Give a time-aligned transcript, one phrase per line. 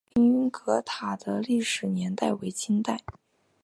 [0.15, 3.01] 凌云阁塔的历史年代为清代。